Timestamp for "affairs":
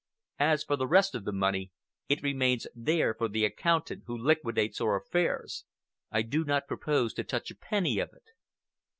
4.95-5.65